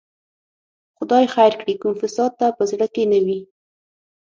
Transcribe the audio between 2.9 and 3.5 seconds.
کې نه وي.